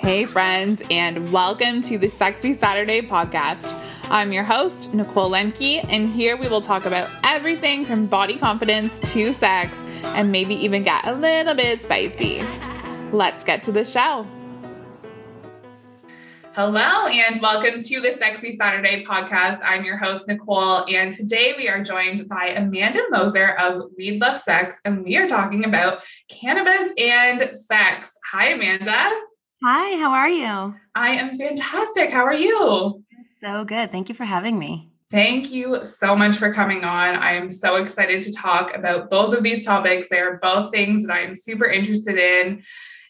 [0.00, 4.08] Hey, friends, and welcome to the Sexy Saturday podcast.
[4.08, 8.98] I'm your host, Nicole Lemke, and here we will talk about everything from body confidence
[9.12, 9.86] to sex
[10.16, 12.42] and maybe even get a little bit spicy.
[13.12, 14.26] Let's get to the show.
[16.54, 19.60] Hello, and welcome to the Sexy Saturday podcast.
[19.62, 24.38] I'm your host, Nicole, and today we are joined by Amanda Moser of Weed Love
[24.38, 28.12] Sex, and we are talking about cannabis and sex.
[28.32, 29.10] Hi, Amanda.
[29.62, 30.74] Hi, how are you?
[30.94, 32.08] I am fantastic.
[32.08, 33.04] How are you?
[33.40, 33.90] So good.
[33.90, 34.88] Thank you for having me.
[35.10, 37.14] Thank you so much for coming on.
[37.14, 40.08] I am so excited to talk about both of these topics.
[40.08, 42.62] They are both things that I am super interested in.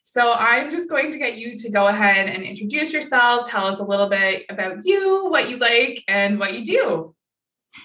[0.03, 3.79] So I'm just going to get you to go ahead and introduce yourself, tell us
[3.79, 7.15] a little bit about you, what you like, and what you do.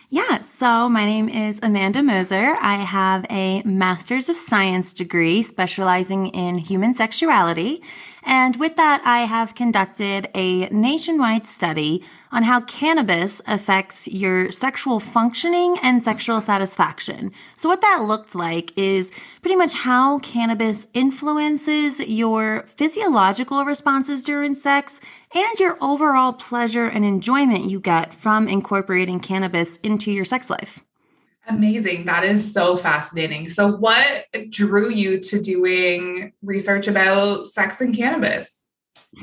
[0.10, 2.56] Yeah, so my name is Amanda Moser.
[2.60, 7.84] I have a Master's of Science degree specializing in human sexuality.
[8.26, 15.00] And with that, I have conducted a nationwide study on how cannabis affects your sexual
[15.00, 17.32] functioning and sexual satisfaction.
[17.56, 24.56] So what that looked like is pretty much how cannabis influences your physiological responses during
[24.56, 25.00] sex
[25.34, 30.84] and your overall pleasure and enjoyment you get from incorporating cannabis into your sex life.
[31.48, 32.06] Amazing.
[32.06, 33.50] That is so fascinating.
[33.50, 38.66] So, what drew you to doing research about sex and cannabis?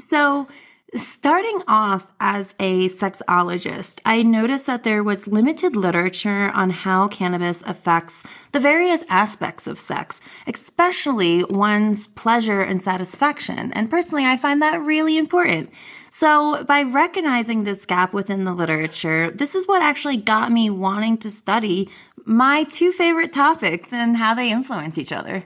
[0.09, 0.47] So,
[0.95, 7.62] starting off as a sexologist, I noticed that there was limited literature on how cannabis
[7.62, 13.73] affects the various aspects of sex, especially one's pleasure and satisfaction.
[13.73, 15.70] And personally, I find that really important.
[16.11, 21.17] So, by recognizing this gap within the literature, this is what actually got me wanting
[21.19, 21.89] to study
[22.25, 25.45] my two favorite topics and how they influence each other.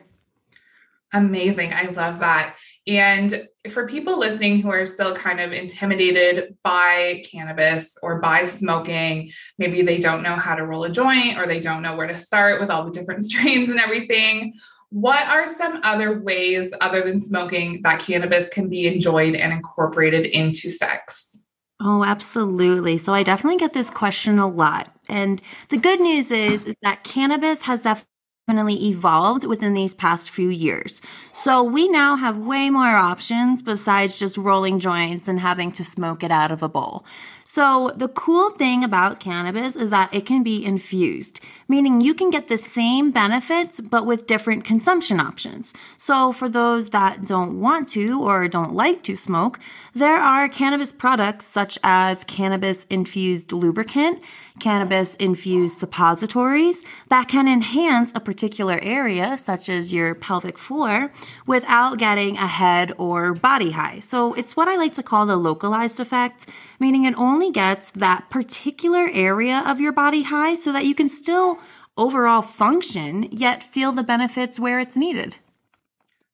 [1.13, 1.73] Amazing.
[1.73, 2.57] I love that.
[2.87, 9.33] And for people listening who are still kind of intimidated by cannabis or by smoking,
[9.59, 12.19] maybe they don't know how to roll a joint or they don't know where to
[12.19, 14.55] start with all the different strains and everything.
[14.91, 20.27] What are some other ways, other than smoking, that cannabis can be enjoyed and incorporated
[20.27, 21.39] into sex?
[21.81, 22.99] Oh, absolutely.
[22.99, 24.96] So I definitely get this question a lot.
[25.09, 30.49] And the good news is, is that cannabis has definitely evolved within these past few
[30.49, 31.03] years.
[31.33, 36.23] So we now have way more options besides just rolling joints and having to smoke
[36.23, 37.05] it out of a bowl.
[37.49, 42.31] So the cool thing about cannabis is that it can be infused, meaning you can
[42.31, 45.73] get the same benefits, but with different consumption options.
[45.97, 49.61] So for those that don't want to or don't like to smoke,
[49.95, 54.23] there are cannabis products such as cannabis infused lubricant,
[54.61, 61.11] cannabis infused suppositories that can enhance a particular area, such as your pelvic floor,
[61.47, 64.01] without getting a head or body high.
[64.01, 66.47] So it's what I like to call the localized effect,
[66.81, 71.09] meaning it only gets that particular area of your body high so that you can
[71.09, 71.59] still
[71.97, 75.37] overall function, yet feel the benefits where it's needed.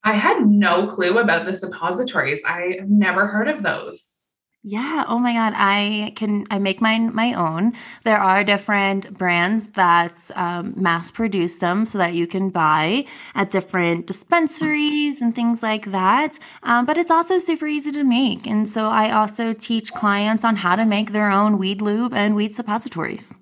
[0.04, 2.42] I had no clue about the suppositories.
[2.44, 4.21] I have never heard of those.
[4.64, 5.04] Yeah.
[5.08, 5.54] Oh my God.
[5.56, 7.72] I can, I make mine my own.
[8.04, 13.50] There are different brands that um, mass produce them so that you can buy at
[13.50, 16.38] different dispensaries and things like that.
[16.62, 18.46] Um, but it's also super easy to make.
[18.46, 22.36] And so I also teach clients on how to make their own weed lube and
[22.36, 23.36] weed suppositories.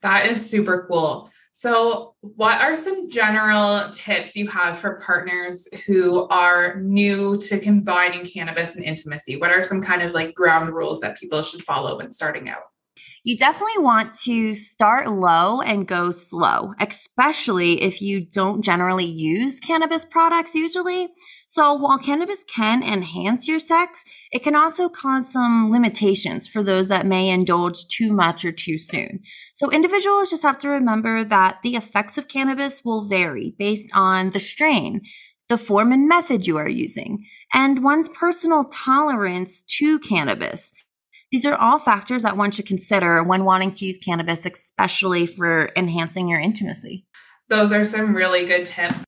[0.00, 1.30] That is super cool.
[1.56, 8.26] So, what are some general tips you have for partners who are new to combining
[8.26, 9.36] cannabis and intimacy?
[9.36, 12.62] What are some kind of like ground rules that people should follow when starting out?
[13.24, 19.60] You definitely want to start low and go slow, especially if you don't generally use
[19.60, 21.08] cannabis products usually.
[21.46, 26.88] So while cannabis can enhance your sex, it can also cause some limitations for those
[26.88, 29.20] that may indulge too much or too soon.
[29.54, 34.30] So individuals just have to remember that the effects of cannabis will vary based on
[34.30, 35.00] the strain,
[35.48, 40.72] the form and method you are using, and one's personal tolerance to cannabis.
[41.34, 45.68] These are all factors that one should consider when wanting to use cannabis, especially for
[45.74, 47.06] enhancing your intimacy.
[47.48, 49.02] Those are some really good tips.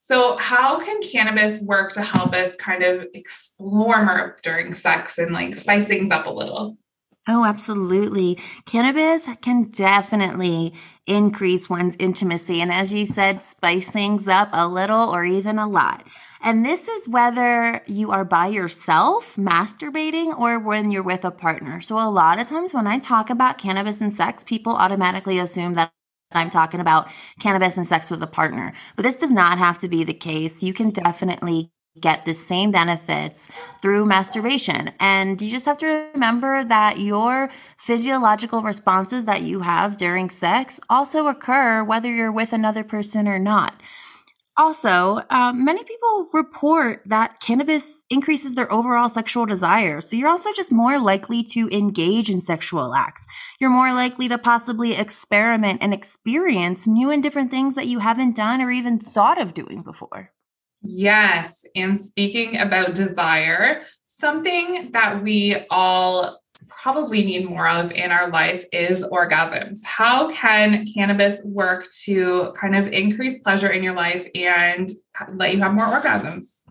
[0.00, 5.32] So, how can cannabis work to help us kind of explore more during sex and
[5.32, 6.78] like spice things up a little?
[7.26, 8.38] Oh, absolutely.
[8.64, 10.72] Cannabis can definitely
[11.08, 12.60] increase one's intimacy.
[12.60, 16.06] And as you said, spice things up a little or even a lot.
[16.42, 21.80] And this is whether you are by yourself masturbating or when you're with a partner.
[21.80, 25.74] So a lot of times when I talk about cannabis and sex, people automatically assume
[25.74, 25.92] that
[26.32, 27.10] I'm talking about
[27.40, 28.72] cannabis and sex with a partner.
[28.96, 30.62] But this does not have to be the case.
[30.62, 33.50] You can definitely get the same benefits
[33.82, 34.92] through masturbation.
[35.00, 40.80] And you just have to remember that your physiological responses that you have during sex
[40.88, 43.74] also occur whether you're with another person or not.
[44.60, 50.02] Also, um, many people report that cannabis increases their overall sexual desire.
[50.02, 53.26] So you're also just more likely to engage in sexual acts.
[53.58, 58.36] You're more likely to possibly experiment and experience new and different things that you haven't
[58.36, 60.30] done or even thought of doing before.
[60.82, 61.64] Yes.
[61.74, 68.64] And speaking about desire, something that we all probably need more of in our life
[68.72, 69.80] is orgasms.
[69.84, 74.90] How can cannabis work to kind of increase pleasure in your life and
[75.34, 76.62] let you have more orgasms?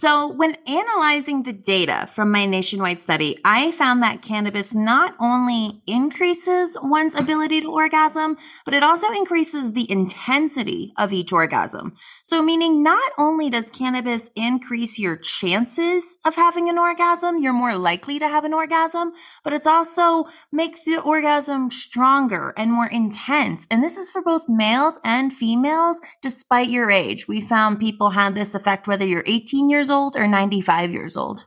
[0.00, 5.82] So, when analyzing the data from my nationwide study, I found that cannabis not only
[5.88, 11.96] increases one's ability to orgasm, but it also increases the intensity of each orgasm.
[12.22, 17.76] So, meaning not only does cannabis increase your chances of having an orgasm, you're more
[17.76, 23.66] likely to have an orgasm, but it also makes the orgasm stronger and more intense.
[23.68, 27.26] And this is for both males and females, despite your age.
[27.26, 31.16] We found people had this effect whether you're 18 years years old or 95 years
[31.16, 31.46] old?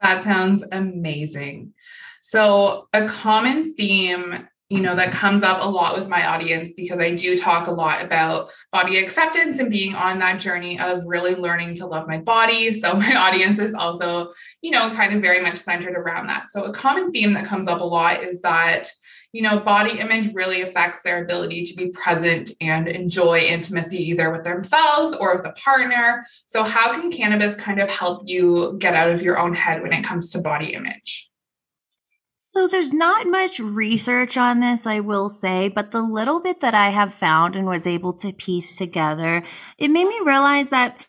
[0.00, 1.74] That sounds amazing.
[2.22, 7.00] So, a common theme, you know, that comes up a lot with my audience because
[7.00, 11.34] I do talk a lot about body acceptance and being on that journey of really
[11.34, 12.72] learning to love my body.
[12.72, 14.32] So, my audience is also,
[14.62, 16.50] you know, kind of very much centered around that.
[16.50, 18.90] So, a common theme that comes up a lot is that
[19.32, 24.30] you know, body image really affects their ability to be present and enjoy intimacy either
[24.30, 26.26] with themselves or with a partner.
[26.48, 29.92] So, how can cannabis kind of help you get out of your own head when
[29.92, 31.30] it comes to body image?
[32.52, 36.74] So there's not much research on this, I will say, but the little bit that
[36.74, 39.44] I have found and was able to piece together,
[39.78, 41.06] it made me realize that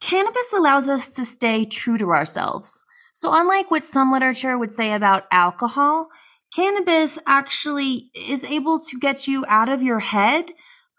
[0.00, 2.84] cannabis allows us to stay true to ourselves.
[3.12, 6.08] So unlike what some literature would say about alcohol,
[6.54, 10.50] cannabis actually is able to get you out of your head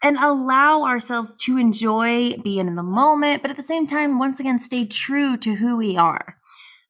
[0.04, 4.40] and allow ourselves to enjoy being in the moment, but at the same time, once
[4.40, 6.38] again, stay true to who we are.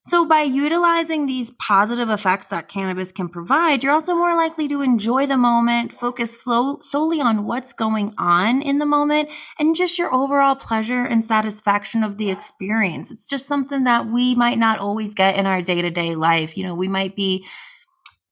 [0.08, 4.82] So by utilizing these positive effects that cannabis can provide, you're also more likely to
[4.82, 9.98] enjoy the moment, focus slow, solely on what's going on in the moment, and just
[9.98, 13.10] your overall pleasure and satisfaction of the experience.
[13.10, 16.56] It's just something that we might not always get in our day to day life.
[16.56, 17.44] You know, we might be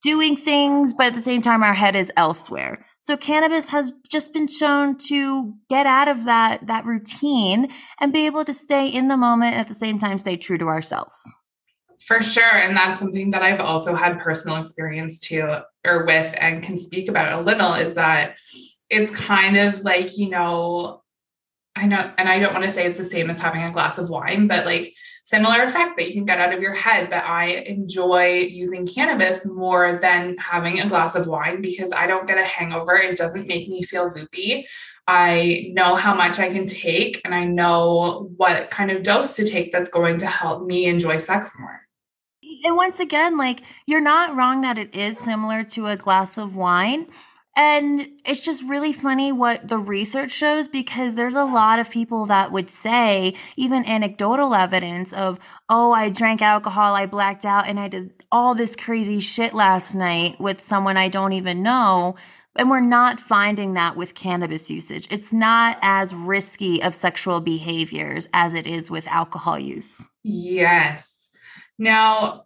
[0.05, 2.87] doing things, but at the same time, our head is elsewhere.
[3.01, 8.27] So cannabis has just been shown to get out of that, that routine and be
[8.27, 11.31] able to stay in the moment and at the same time stay true to ourselves.
[12.01, 12.45] For sure.
[12.45, 17.09] And that's something that I've also had personal experience to or with and can speak
[17.09, 18.37] about a little is that
[18.91, 21.03] it's kind of like, you know,
[21.77, 23.99] I know, and I don't want to say it's the same as having a glass
[23.99, 27.11] of wine, but like similar effect that you can get out of your head.
[27.11, 32.29] But I enjoy using cannabis more than having a glass of wine because I don't
[32.29, 32.95] get a hangover.
[32.97, 34.69] It doesn't make me feel loopy.
[35.07, 39.47] I know how much I can take and I know what kind of dose to
[39.47, 41.81] take that's going to help me enjoy sex more.
[42.65, 46.57] And once again, like you're not wrong that it is similar to a glass of
[46.57, 47.07] wine
[47.57, 52.27] and it's just really funny what the research shows because there's a lot of people
[52.27, 57.79] that would say, even anecdotal evidence of, oh, I drank alcohol, I blacked out, and
[57.79, 62.17] I did all this crazy shit last night with someone I don't even know.
[62.57, 65.09] And we're not finding that with cannabis usage.
[65.11, 70.07] It's not as risky of sexual behaviors as it is with alcohol use.
[70.23, 71.31] Yes.
[71.79, 72.44] Now,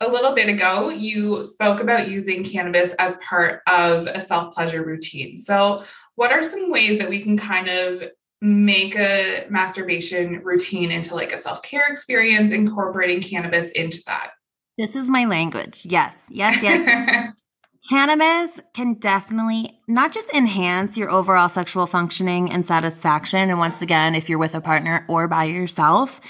[0.00, 4.84] a little bit ago, you spoke about using cannabis as part of a self pleasure
[4.84, 5.38] routine.
[5.38, 5.84] So,
[6.14, 8.02] what are some ways that we can kind of
[8.42, 14.30] make a masturbation routine into like a self care experience, incorporating cannabis into that?
[14.76, 15.86] This is my language.
[15.86, 17.32] Yes, yes, yes.
[17.88, 23.48] Cannabis can definitely not just enhance your overall sexual functioning and satisfaction.
[23.48, 26.20] And once again, if you're with a partner or by yourself,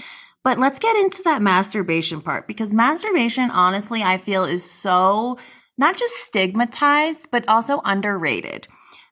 [0.46, 5.38] but let's get into that masturbation part because masturbation, honestly, I feel is so
[5.76, 8.68] not just stigmatized, but also underrated.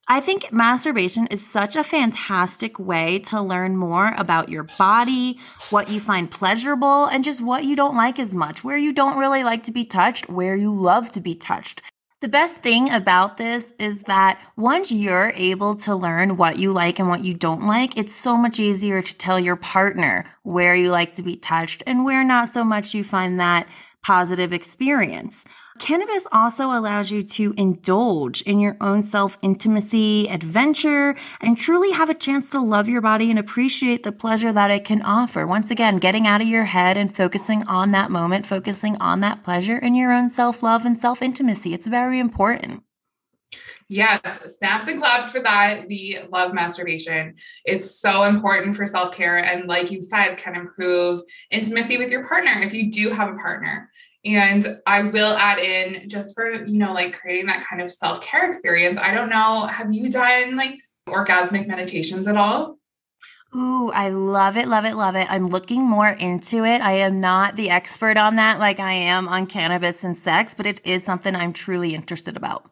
[0.06, 5.90] I think masturbation is such a fantastic way to learn more about your body, what
[5.90, 9.42] you find pleasurable, and just what you don't like as much, where you don't really
[9.42, 11.82] like to be touched, where you love to be touched.
[12.20, 16.98] The best thing about this is that once you're able to learn what you like
[16.98, 20.90] and what you don't like, it's so much easier to tell your partner where you
[20.90, 23.68] like to be touched and where not so much you find that
[24.04, 25.44] positive experience.
[25.80, 32.10] Cannabis also allows you to indulge in your own self intimacy, adventure, and truly have
[32.10, 35.46] a chance to love your body and appreciate the pleasure that it can offer.
[35.46, 39.42] Once again, getting out of your head and focusing on that moment, focusing on that
[39.42, 41.74] pleasure and your own self love and self intimacy.
[41.74, 42.84] It's very important.
[43.88, 45.86] Yes, snaps and claps for that.
[45.88, 47.34] We love masturbation.
[47.64, 49.38] It's so important for self care.
[49.38, 53.36] And like you said, can improve intimacy with your partner if you do have a
[53.36, 53.90] partner.
[54.24, 58.22] And I will add in just for, you know, like creating that kind of self
[58.22, 58.96] care experience.
[58.96, 62.78] I don't know, have you done like orgasmic meditations at all?
[63.54, 65.30] Ooh, I love it, love it, love it.
[65.30, 66.80] I'm looking more into it.
[66.80, 70.66] I am not the expert on that like I am on cannabis and sex, but
[70.66, 72.68] it is something I'm truly interested about.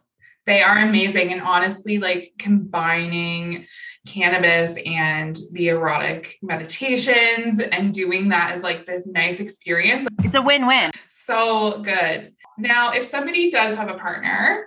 [0.47, 1.33] They are amazing.
[1.33, 3.67] And honestly, like combining
[4.07, 10.07] cannabis and the erotic meditations and doing that is like this nice experience.
[10.25, 10.91] It's a win win.
[11.09, 12.33] So good.
[12.59, 14.67] Now, if somebody does have a partner,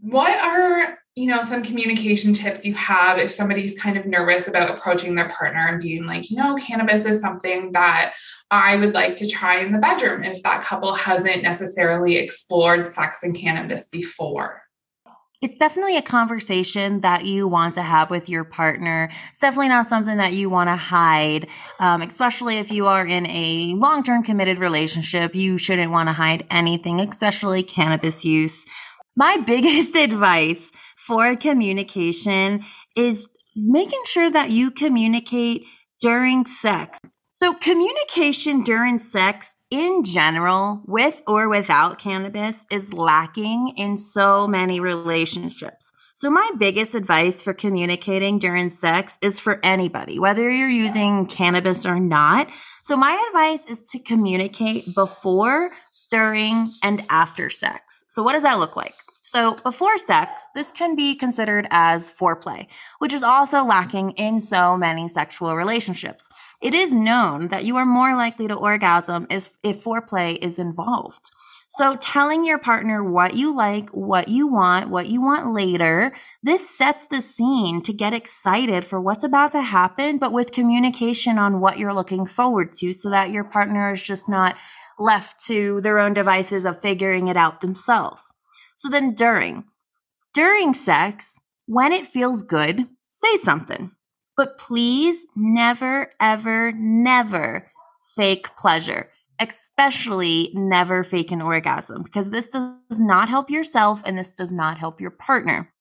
[0.00, 4.70] what are you know some communication tips you have if somebody's kind of nervous about
[4.70, 8.14] approaching their partner and being like you know cannabis is something that
[8.50, 13.22] i would like to try in the bedroom if that couple hasn't necessarily explored sex
[13.22, 14.61] and cannabis before
[15.42, 19.10] it's definitely a conversation that you want to have with your partner.
[19.30, 21.48] It's definitely not something that you want to hide,
[21.80, 25.34] um, especially if you are in a long term committed relationship.
[25.34, 28.66] You shouldn't want to hide anything, especially cannabis use.
[29.16, 32.64] My biggest advice for communication
[32.96, 35.64] is making sure that you communicate
[36.00, 37.00] during sex.
[37.42, 44.78] So communication during sex in general, with or without cannabis, is lacking in so many
[44.78, 45.90] relationships.
[46.14, 51.84] So my biggest advice for communicating during sex is for anybody, whether you're using cannabis
[51.84, 52.48] or not.
[52.84, 55.72] So my advice is to communicate before,
[56.10, 58.04] during, and after sex.
[58.08, 58.94] So what does that look like?
[59.32, 62.66] So before sex, this can be considered as foreplay,
[62.98, 66.28] which is also lacking in so many sexual relationships.
[66.60, 71.30] It is known that you are more likely to orgasm if, foreplay is involved.
[71.70, 76.12] So telling your partner what you like, what you want, what you want later,
[76.42, 81.38] this sets the scene to get excited for what's about to happen, but with communication
[81.38, 84.58] on what you're looking forward to so that your partner is just not
[84.98, 88.34] left to their own devices of figuring it out themselves.
[88.82, 89.62] So then during,
[90.34, 93.92] during sex, when it feels good, say something.
[94.36, 97.70] But please never, ever, never
[98.16, 99.08] fake pleasure,
[99.38, 104.78] especially never fake an orgasm, because this does not help yourself and this does not
[104.78, 105.72] help your partner.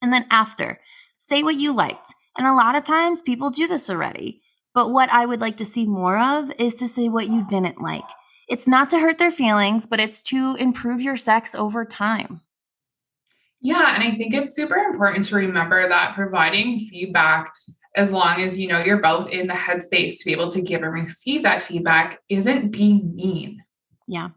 [0.00, 0.80] And then after,
[1.18, 2.14] say what you liked.
[2.38, 4.40] And a lot of times people do this already.
[4.72, 7.82] But what I would like to see more of is to say what you didn't
[7.82, 8.08] like.
[8.48, 12.40] It's not to hurt their feelings, but it's to improve your sex over time.
[13.66, 17.52] Yeah, and I think it's super important to remember that providing feedback
[17.96, 20.84] as long as you know you're both in the headspace to be able to give
[20.84, 23.64] and receive that feedback isn't being mean.
[24.06, 24.28] Yeah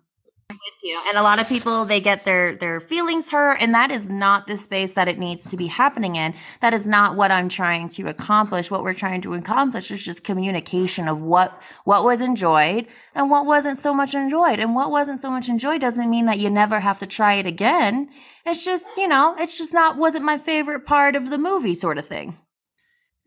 [0.90, 1.02] you.
[1.08, 4.48] And a lot of people they get their their feelings hurt and that is not
[4.48, 6.34] the space that it needs to be happening in.
[6.62, 8.72] That is not what I'm trying to accomplish.
[8.72, 13.46] What we're trying to accomplish is just communication of what what was enjoyed and what
[13.46, 14.60] wasn't so much enjoyed.
[14.60, 17.46] And what wasn't so much enjoyed doesn't mean that you never have to try it
[17.46, 18.10] again.
[18.46, 21.98] It's just, you know, it's just not wasn't my favorite part of the movie sort
[21.98, 22.38] of thing.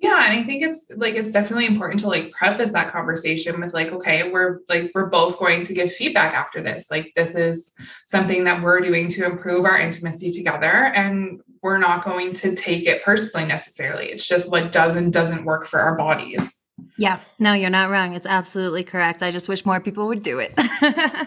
[0.02, 3.72] Yeah, and I think it's like it's definitely important to like preface that conversation with
[3.72, 6.90] like, okay, we're like we're both going to give feedback after this.
[6.90, 12.04] Like this is something that we're doing to improve our intimacy together and we're not
[12.04, 14.06] going to take it personally necessarily.
[14.06, 16.61] It's just what does and doesn't work for our bodies.
[16.98, 18.14] Yeah, no, you're not wrong.
[18.14, 19.22] It's absolutely correct.
[19.22, 20.52] I just wish more people would do it.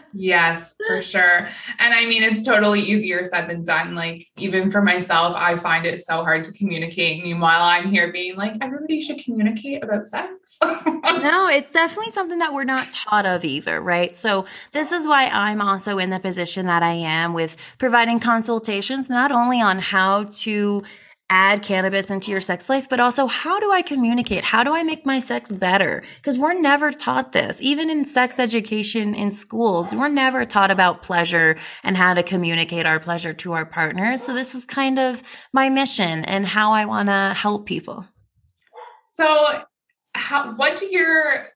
[0.14, 1.50] yes, for sure.
[1.80, 3.96] And I mean, it's totally easier said than done.
[3.96, 7.24] Like, even for myself, I find it so hard to communicate.
[7.24, 10.60] Meanwhile, I'm here being like, everybody should communicate about sex.
[10.64, 14.16] no, it's definitely something that we're not taught of either, right?
[14.16, 19.10] So, this is why I'm also in the position that I am with providing consultations,
[19.10, 20.84] not only on how to
[21.30, 24.44] add cannabis into your sex life, but also how do I communicate?
[24.44, 26.04] How do I make my sex better?
[26.18, 27.60] Because we're never taught this.
[27.62, 32.86] Even in sex education in schools, we're never taught about pleasure and how to communicate
[32.86, 34.22] our pleasure to our partners.
[34.22, 38.06] So this is kind of my mission and how I want to help people.
[39.14, 39.64] So
[40.14, 41.48] how what do your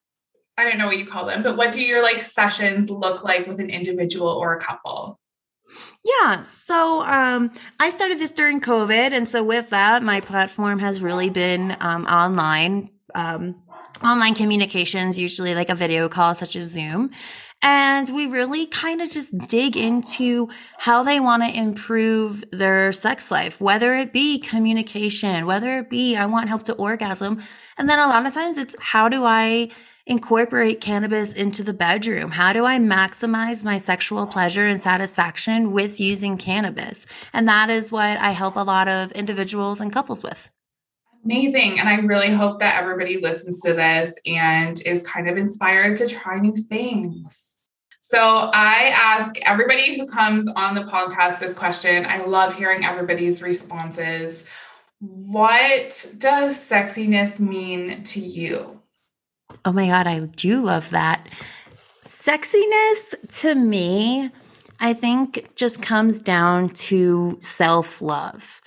[0.57, 3.47] I don't know what you call them, but what do your like sessions look like
[3.47, 5.18] with an individual or a couple?
[6.05, 6.43] Yeah.
[6.43, 9.11] So um, I started this during COVID.
[9.11, 12.89] And so with that, my platform has really been um, online.
[13.15, 13.55] Um,
[14.03, 17.11] online communications, usually like a video call such as Zoom.
[17.61, 20.47] And we really kind of just dig into
[20.77, 26.15] how they want to improve their sex life, whether it be communication, whether it be
[26.15, 27.43] I want help to orgasm.
[27.77, 29.71] And then a lot of times it's how do I
[30.09, 32.31] incorporate cannabis into the bedroom?
[32.31, 37.05] How do I maximize my sexual pleasure and satisfaction with using cannabis?
[37.31, 40.49] And that is what I help a lot of individuals and couples with.
[41.23, 41.79] Amazing.
[41.79, 46.07] And I really hope that everybody listens to this and is kind of inspired to
[46.07, 47.37] try new things.
[48.01, 52.07] So I ask everybody who comes on the podcast this question.
[52.07, 54.47] I love hearing everybody's responses.
[54.99, 58.78] What does sexiness mean to you?
[59.65, 61.27] Oh my God, I do love that.
[62.01, 64.31] Sexiness to me,
[64.79, 68.61] I think just comes down to self love.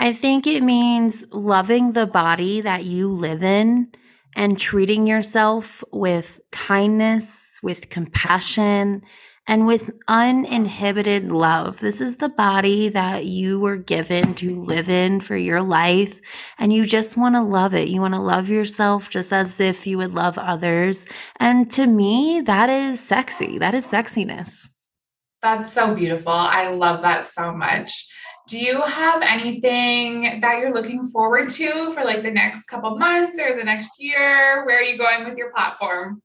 [0.00, 3.90] I think it means loving the body that you live in
[4.36, 9.02] and treating yourself with kindness, with compassion,
[9.48, 11.80] and with uninhibited love.
[11.80, 16.20] This is the body that you were given to live in for your life.
[16.58, 17.88] And you just want to love it.
[17.88, 21.06] You want to love yourself just as if you would love others.
[21.40, 23.58] And to me, that is sexy.
[23.58, 24.68] That is sexiness.
[25.40, 26.32] That's so beautiful.
[26.32, 28.06] I love that so much.
[28.48, 33.38] Do you have anything that you're looking forward to for like the next couple months
[33.38, 34.66] or the next year?
[34.66, 36.22] Where are you going with your platform?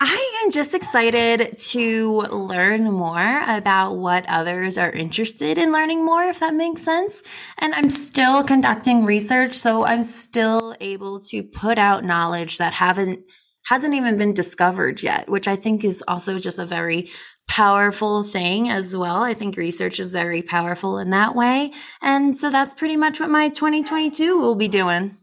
[0.00, 6.24] I am just excited to learn more about what others are interested in learning more,
[6.24, 7.22] if that makes sense.
[7.58, 13.20] And I'm still conducting research, so I'm still able to put out knowledge that haven't
[13.66, 17.10] hasn't even been discovered yet, which I think is also just a very
[17.48, 19.22] powerful thing as well.
[19.22, 21.72] I think research is very powerful in that way.
[22.02, 25.16] And so that's pretty much what my 2022 will be doing.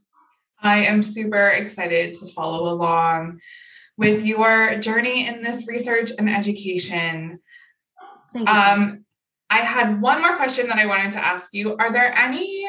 [0.59, 3.41] I am super excited to follow along
[4.01, 7.39] with your journey in this research and education.
[8.47, 9.05] Um,
[9.51, 11.77] I had one more question that I wanted to ask you.
[11.77, 12.67] Are there any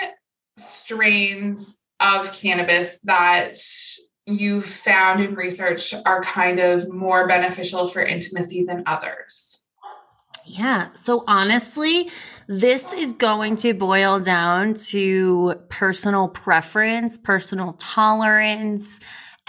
[0.58, 3.56] strains of cannabis that
[4.26, 9.60] you've found in research are kind of more beneficial for intimacy than others?
[10.44, 10.88] Yeah.
[10.92, 12.10] So honestly,
[12.46, 19.00] this is going to boil down to personal preference, personal tolerance,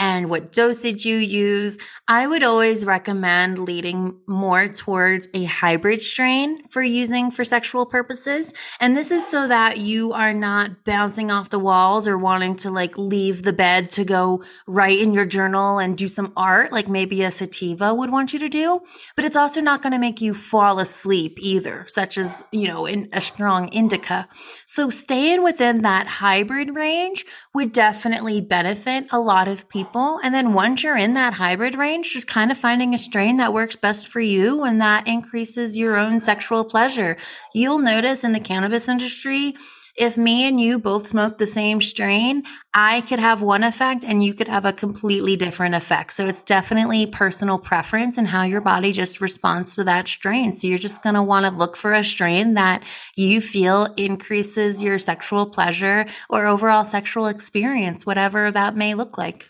[0.03, 1.77] and what dosage you use.
[2.09, 8.53] I would always recommend leading more towards a hybrid strain for using for sexual purposes.
[8.81, 12.69] And this is so that you are not bouncing off the walls or wanting to
[12.69, 16.89] like leave the bed to go write in your journal and do some art, like
[16.89, 18.81] maybe a sativa would want you to do.
[19.15, 22.85] But it's also not going to make you fall asleep either, such as, you know,
[22.85, 24.27] in a strong indica.
[24.65, 30.19] So staying within that hybrid range would definitely benefit a lot of people.
[30.23, 33.53] And then once you're in that hybrid range, just kind of finding a strain that
[33.53, 37.15] works best for you and that increases your own sexual pleasure.
[37.53, 39.55] You'll notice in the cannabis industry,
[39.95, 44.23] if me and you both smoke the same strain, I could have one effect and
[44.23, 46.13] you could have a completely different effect.
[46.13, 50.53] So it's definitely personal preference and how your body just responds to that strain.
[50.53, 52.83] So you're just going to want to look for a strain that
[53.15, 59.49] you feel increases your sexual pleasure or overall sexual experience, whatever that may look like.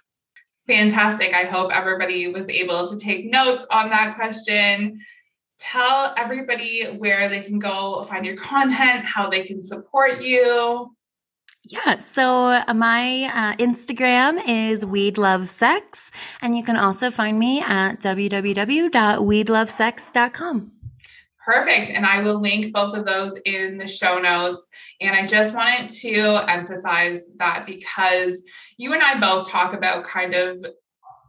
[0.67, 1.33] Fantastic.
[1.33, 4.99] I hope everybody was able to take notes on that question
[5.59, 10.93] tell everybody where they can go find your content, how they can support you.
[11.65, 16.11] Yeah, so uh, my uh, Instagram is Weed Love Sex,
[16.41, 20.71] and you can also find me at www.weedlovesex.com.
[21.45, 21.89] Perfect.
[21.89, 24.67] And I will link both of those in the show notes.
[25.01, 28.41] And I just wanted to emphasize that because
[28.77, 30.65] you and I both talk about kind of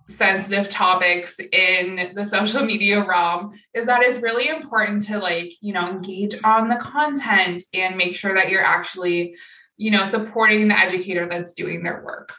[0.09, 5.73] sensitive topics in the social media realm is that it's really important to like you
[5.73, 9.35] know engage on the content and make sure that you're actually
[9.77, 12.35] you know supporting the educator that's doing their work.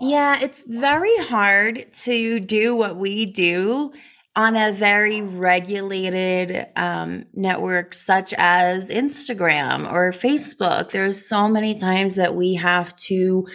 [0.00, 3.92] Yeah it's very hard to do what we do
[4.36, 10.90] on a very regulated um, network such as instagram or facebook.
[10.90, 13.46] There's so many times that we have to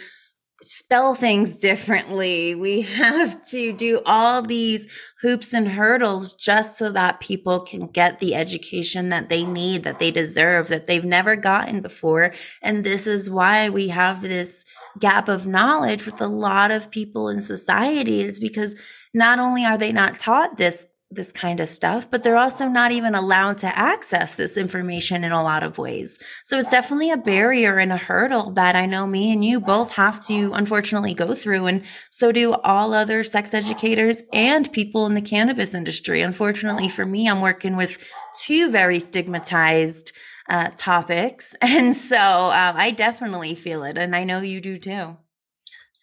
[0.64, 2.54] spell things differently.
[2.54, 4.86] We have to do all these
[5.22, 9.98] hoops and hurdles just so that people can get the education that they need, that
[9.98, 12.34] they deserve, that they've never gotten before.
[12.62, 14.64] And this is why we have this
[14.98, 18.74] gap of knowledge with a lot of people in society is because
[19.14, 22.92] not only are they not taught this this kind of stuff, but they're also not
[22.92, 26.18] even allowed to access this information in a lot of ways.
[26.44, 29.90] So it's definitely a barrier and a hurdle that I know me and you both
[29.92, 31.66] have to unfortunately go through.
[31.66, 36.22] And so do all other sex educators and people in the cannabis industry.
[36.22, 37.98] Unfortunately for me, I'm working with
[38.36, 40.12] two very stigmatized
[40.48, 41.56] uh, topics.
[41.62, 43.96] And so um, I definitely feel it.
[43.96, 45.16] And I know you do too.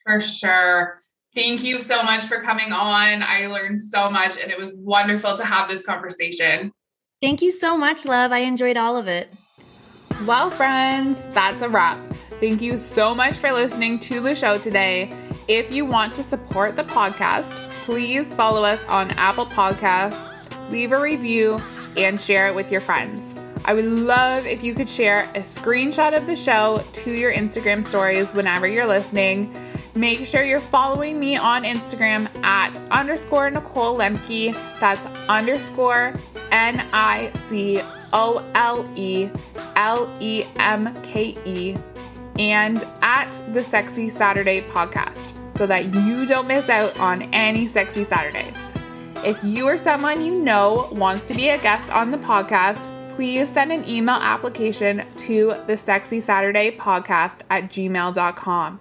[0.05, 0.99] For sure.
[1.37, 3.21] Thank you so much for coming on.
[3.21, 6.73] I learned so much and it was wonderful to have this conversation.
[7.21, 8.31] Thank you so much, love.
[8.31, 9.31] I enjoyed all of it.
[10.25, 11.99] Well, friends, that's a wrap.
[12.09, 15.11] Thank you so much for listening to the show today.
[15.47, 20.99] If you want to support the podcast, please follow us on Apple Podcasts, leave a
[20.99, 21.61] review,
[21.97, 23.35] and share it with your friends.
[23.63, 27.85] I would love if you could share a screenshot of the show to your Instagram
[27.85, 29.55] stories whenever you're listening.
[29.97, 34.53] Make sure you're following me on Instagram at underscore Nicole Lemke.
[34.79, 36.13] That's underscore
[36.51, 37.81] N I C
[38.13, 39.27] O L E
[39.75, 41.75] L E M K E
[42.37, 48.03] and at the Sexy Saturday podcast so that you don't miss out on any Sexy
[48.03, 48.59] Saturdays.
[49.25, 53.51] If you or someone you know wants to be a guest on the podcast, please
[53.51, 58.79] send an email application to the Sexy Saturday podcast at gmail.com.